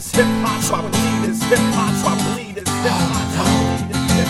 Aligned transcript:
this 0.00 0.12
hip 0.16 0.24
hop, 0.40 0.62
so 0.64 0.74
I 0.76 0.80
believe 0.80 1.20
this 1.28 1.42
hip 1.44 1.60
hop, 1.76 1.92
so 2.00 2.08
I 2.08 2.14
believe 2.24 2.54
this 2.56 2.64
hip 2.64 2.96
hop, 3.12 3.28
so 3.36 3.44
I. 3.44 3.60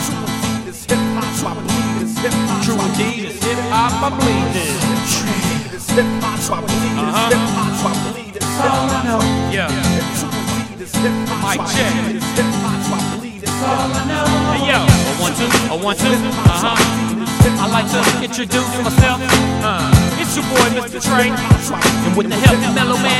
True 0.03 0.19
indeed, 0.19 0.67
this 0.67 0.83
hip 0.91 0.99
hop, 1.15 1.31
so 1.39 1.47
I 1.47 1.55
believe 1.55 1.95
this 2.03 2.15
hip 2.19 2.35
hop. 2.51 2.59
True 2.67 2.81
indeed, 2.91 3.23
it's 3.31 3.39
hip 3.45 3.59
hop, 3.71 3.93
I 4.03 4.09
believe 4.19 4.49
this. 4.51 4.75
True 5.15 5.31
indeed, 5.31 5.71
this 5.71 5.87
hip 5.95 6.09
hop, 6.19 6.39
so 6.43 6.55
I 6.55 6.61
believe 6.67 6.83
this 6.83 7.07
Uh-huh. 7.07 7.31
hip 7.31 7.47
hop, 7.55 7.71
so 7.79 7.87
I 7.87 7.95
believe 8.11 8.33
this 8.35 8.43
hip 8.51 8.67
all 8.67 8.83
I 8.83 8.99
hop. 8.99 9.05
know. 9.07 9.21
Yeah. 9.55 9.71
True 10.19 10.35
indeed, 10.35 10.75
this 10.83 10.91
hip 10.99 11.15
hop, 11.31 11.55
so 11.55 11.63
I 11.63 11.67
check. 11.71 11.93
believe 12.03 12.27
hip 12.35 12.51
hop, 12.67 12.79
so 12.83 12.91
I 12.91 13.03
believe 13.15 13.39
this 13.41 13.55
hip 13.55 13.71
hop. 13.71 14.59
Hey 14.59 14.67
yo, 14.75 14.79
a 14.83 15.13
one 15.23 15.35
two, 15.39 15.47
a 15.71 15.77
one 15.79 15.95
two. 15.97 16.11
Uh 16.51 16.75
huh. 16.75 17.07
I 17.61 17.67
like 17.69 17.89
to 17.93 18.01
introduce 18.25 18.69
myself. 18.85 19.21
Uh, 19.65 19.85
it's 20.21 20.33
your 20.37 20.45
boy, 20.49 20.65
Mr. 20.81 21.01
Trey, 21.01 21.29
and 21.29 22.17
with 22.17 22.29
the 22.29 22.37
help 22.37 22.57
of 22.57 22.75
Mellow 22.75 22.97
Man 22.97 23.20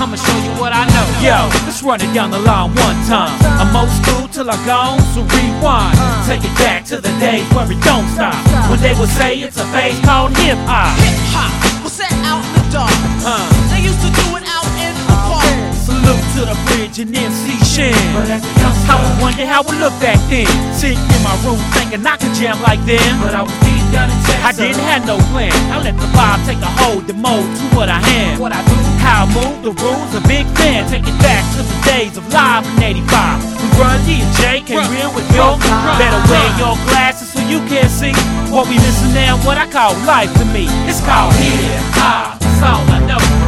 I'ma 0.00 0.16
show 0.16 0.32
you 0.40 0.56
what 0.56 0.72
I 0.72 0.88
know. 0.88 1.06
Yo, 1.20 1.36
let's 1.68 1.82
run 1.82 2.00
it 2.00 2.08
down 2.16 2.30
the 2.30 2.40
line 2.40 2.72
one 2.72 2.96
time. 3.04 3.36
I'm 3.60 3.68
old 3.76 3.92
school 4.00 4.28
till 4.32 4.48
I 4.48 4.56
gone, 4.64 4.96
so 5.12 5.20
rewind. 5.20 5.92
Take 6.24 6.40
it 6.40 6.56
back 6.56 6.88
to 6.88 7.04
the 7.04 7.12
days 7.20 7.44
where 7.52 7.68
it 7.68 7.76
don't 7.84 8.08
stop. 8.16 8.32
When 8.72 8.80
they 8.80 8.96
would 8.96 9.12
say 9.12 9.36
it's 9.44 9.60
a 9.60 9.66
phase 9.68 10.00
called 10.00 10.32
hip 10.40 10.56
hop. 10.64 10.96
Hip 11.04 11.20
hop 11.36 11.52
was 11.84 11.92
set 11.92 12.12
out 12.24 12.40
in 12.40 12.52
the 12.56 12.64
dark. 12.72 12.96
Uh. 13.28 13.44
They 13.68 13.84
used 13.84 14.00
to 14.00 14.08
do 14.08 14.40
it 14.40 14.48
out 14.48 14.64
in 14.80 14.96
the 15.04 15.18
park. 15.28 15.52
Salute 15.76 16.26
to 16.32 16.40
the 16.48 16.56
bridge 16.72 16.96
and 16.96 17.12
MC 17.12 17.60
Shan. 17.60 17.92
I 17.92 18.96
would 18.96 18.99
wonder 19.30 19.46
how 19.46 19.62
it 19.62 19.78
looked 19.78 20.00
back 20.02 20.18
then. 20.26 20.46
Sitting 20.74 20.98
in 20.98 21.22
my 21.22 21.34
room 21.46 21.62
thinking 21.78 22.02
I 22.02 22.18
could 22.18 22.34
jam 22.34 22.58
like 22.66 22.82
them. 22.82 22.98
But 23.22 23.34
I 23.38 23.42
was 23.46 23.54
deep 23.62 23.82
down 23.94 24.10
in 24.10 24.18
Texas. 24.26 24.42
I 24.42 24.52
didn't 24.52 24.82
have 24.82 25.06
no 25.06 25.16
plan. 25.30 25.54
I 25.70 25.78
let 25.78 25.94
the 25.94 26.10
vibe 26.10 26.42
take 26.46 26.58
a 26.58 26.72
hold, 26.82 27.06
the 27.06 27.14
mode 27.14 27.46
to 27.46 27.64
what 27.78 27.88
I 27.88 28.02
am. 28.26 28.42
What 28.42 28.50
I 28.50 28.62
do, 28.66 28.76
how 28.98 29.24
I 29.24 29.30
move, 29.30 29.62
the 29.62 29.72
rules, 29.78 30.10
a 30.18 30.22
big 30.26 30.46
fan. 30.58 30.90
Take 30.90 31.06
it 31.06 31.18
back 31.22 31.46
to 31.54 31.62
the 31.62 31.76
days 31.86 32.18
of 32.18 32.26
live 32.34 32.66
in 32.66 32.82
85. 32.82 33.38
We 33.62 33.66
run 33.78 33.98
D 34.02 34.18
and 34.18 34.32
J, 34.34 34.66
came 34.66 34.82
real 34.90 35.14
with 35.14 35.28
your 35.30 35.54
Better 35.94 36.20
wear 36.26 36.48
your 36.58 36.74
glasses 36.90 37.30
so 37.30 37.38
you 37.46 37.62
can 37.70 37.86
see 37.86 38.14
what 38.50 38.66
we 38.66 38.74
missing 38.82 39.14
now. 39.14 39.38
What 39.46 39.58
I 39.58 39.70
call 39.70 39.94
life 40.06 40.32
to 40.42 40.44
me. 40.50 40.66
It's 40.90 41.00
called 41.00 41.34
hip 41.38 41.78
hop. 41.94 42.40
That's 42.40 42.62
all 42.66 42.82
I 42.90 42.98
know. 43.06 43.39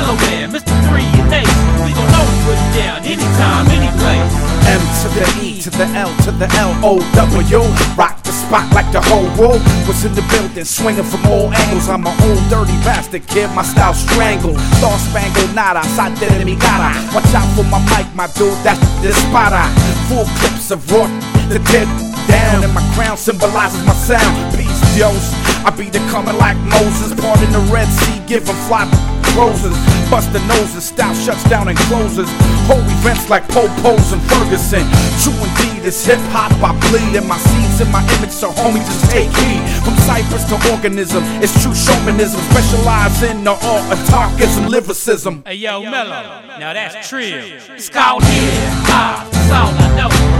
Mellow 0.00 0.16
Mr. 0.48 0.72
Trey 0.88 1.04
and 1.20 1.28
Ace. 1.28 1.56
We 1.84 1.92
gon' 1.92 2.08
always 2.16 2.40
put 2.48 2.56
it 2.56 2.72
down, 2.72 3.04
anytime, 3.04 3.68
any. 3.68 3.90
M 4.64 4.80
to 5.02 5.08
the 5.12 5.26
E 5.44 5.60
to 5.60 5.68
the 5.68 5.84
L 5.92 6.08
to 6.24 6.30
the 6.32 6.48
L 6.56 6.72
O 6.80 7.04
W. 7.12 7.60
Rock 8.00 8.22
the 8.22 8.32
spot 8.32 8.64
like 8.72 8.88
the 8.96 9.00
whole 9.02 9.28
world 9.36 9.60
was 9.84 10.04
in 10.06 10.14
the 10.14 10.24
building, 10.32 10.64
swinging 10.64 11.04
from 11.04 11.26
all 11.26 11.52
angles. 11.52 11.90
I'm 11.90 12.06
an 12.06 12.16
old 12.24 12.40
dirty 12.48 12.72
bastard 12.80 13.26
kid, 13.26 13.50
my 13.52 13.62
style 13.62 13.92
strangled. 13.92 14.56
Star 14.80 14.96
spangled 14.96 15.52
nada, 15.54 15.84
sate 15.92 16.16
de 16.16 16.44
mi 16.46 16.56
cara. 16.56 16.96
Watch 17.12 17.28
out 17.36 17.44
for 17.52 17.64
my 17.68 17.82
mic, 17.92 18.08
my 18.14 18.28
dude, 18.40 18.56
that's 18.64 18.80
the 19.04 19.12
spotter. 19.12 19.68
Full 20.08 20.24
clips 20.40 20.70
of 20.70 20.80
raw, 20.88 21.04
the 21.52 21.60
dead 21.68 21.88
down, 22.24 22.64
and 22.64 22.72
my 22.72 22.84
crown 22.96 23.18
symbolizes 23.18 23.84
my 23.84 23.92
sound. 23.92 24.56
Peace, 24.56 24.80
Dios. 24.96 25.34
I 25.60 25.68
be 25.76 25.90
the 25.90 26.00
coming 26.08 26.38
like 26.38 26.56
Moses, 26.72 27.12
part 27.20 27.42
in 27.42 27.52
the 27.52 27.60
Red 27.68 27.88
Sea, 27.88 28.22
giving 28.26 28.56
fly 28.64 28.88
closes. 29.40 29.72
Bust 30.12 30.32
the 30.34 30.40
noses, 30.52 30.84
style 30.84 31.14
shuts 31.14 31.44
down 31.48 31.68
and 31.68 31.78
closes. 31.88 32.28
Whole 32.68 32.84
events 33.00 33.30
like 33.30 33.44
Popos 33.48 34.12
and 34.12 34.20
Ferguson. 34.28 34.84
True 35.24 35.32
indeed, 35.32 35.88
it's 35.88 36.04
hip 36.04 36.20
hop. 36.28 36.52
I 36.60 36.76
bleed 36.90 37.16
in 37.16 37.26
my 37.26 37.38
seeds 37.38 37.80
and 37.80 37.90
my 37.90 38.04
image, 38.16 38.30
so 38.30 38.50
homie, 38.50 38.84
just 38.84 39.10
take 39.10 39.32
heed. 39.40 39.62
From 39.80 39.96
cypress 40.04 40.44
to 40.52 40.56
organism, 40.72 41.24
it's 41.40 41.56
true 41.62 41.72
showmanism. 41.72 42.40
Specialize 42.52 43.22
in 43.22 43.44
the 43.44 43.56
art 43.56 43.86
of 43.92 43.98
talkism, 44.12 44.68
lyricism. 44.68 45.42
Hey 45.46 45.54
yo, 45.54 45.80
Mellow, 45.80 46.22
now 46.58 46.74
that's 46.74 47.08
trill. 47.08 47.40
It's 47.72 47.88
called 47.88 48.22
hip 48.24 48.52
hop. 48.92 49.30
That's 49.30 49.50
all 49.52 49.72
I 49.72 49.96
know. 49.96 50.39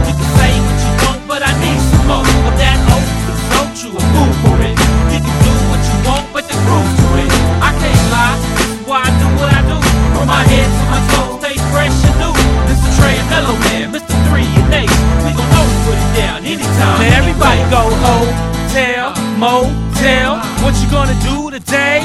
Today? 21.51 21.99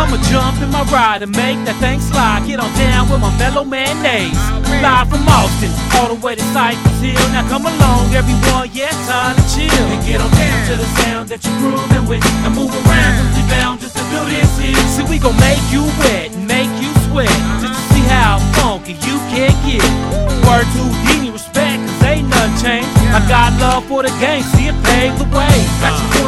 I'ma 0.00 0.16
jump 0.32 0.56
in 0.64 0.72
my 0.72 0.88
ride 0.88 1.20
and 1.20 1.28
make 1.36 1.60
that 1.68 1.76
thing 1.84 2.00
slide. 2.00 2.48
Get 2.48 2.64
on 2.64 2.72
down 2.80 3.12
with 3.12 3.20
my 3.20 3.28
Mellow 3.36 3.60
Man 3.60 3.92
Ace. 4.08 4.40
Live 4.80 5.12
from 5.12 5.20
Austin, 5.28 5.68
all 6.00 6.08
the 6.08 6.16
way 6.16 6.32
to 6.32 6.40
Cypress 6.56 6.96
Hill. 6.96 7.20
Now 7.36 7.44
come 7.44 7.68
along, 7.68 8.16
everyone, 8.16 8.72
yeah, 8.72 8.88
time 9.04 9.36
to 9.36 9.44
chill. 9.52 9.68
And 9.68 10.00
get 10.08 10.24
on 10.24 10.32
down 10.32 10.58
to 10.72 10.80
the 10.80 10.88
sound 11.04 11.28
that 11.28 11.44
you're 11.44 11.60
grooving 11.60 12.08
with. 12.08 12.24
And 12.40 12.56
move 12.56 12.72
around, 12.72 13.36
we 13.36 13.44
bound 13.52 13.84
just 13.84 14.00
to 14.00 14.04
do 14.08 14.24
this 14.32 14.48
here. 14.56 14.80
See, 14.96 15.04
we 15.12 15.20
gon' 15.20 15.36
make 15.44 15.60
you 15.68 15.84
wet 16.00 16.32
and 16.32 16.48
make 16.48 16.72
you 16.80 16.88
sweat. 17.12 17.28
Just 17.60 17.76
to 17.76 17.82
see 17.92 18.04
how 18.08 18.40
funky 18.56 18.96
you 19.04 19.20
can 19.28 19.52
get. 19.68 19.84
Word 20.48 20.64
to 20.72 20.80
Whodini, 20.88 21.28
respect, 21.36 21.84
cause 21.84 22.00
ain't 22.08 22.32
nothing 22.32 22.56
changed. 22.64 22.88
I 23.12 23.20
got 23.28 23.52
love 23.60 23.84
for 23.92 24.00
the 24.00 24.12
game, 24.24 24.40
see 24.56 24.72
it 24.72 24.76
pave 24.88 25.20
the 25.20 25.28
way. 25.36 25.52
Got 25.84 26.00
your 26.00 26.23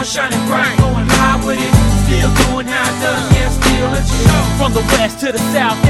the 4.76 4.82
west 4.98 5.20
to 5.20 5.32
the 5.32 5.38
south, 5.54 5.85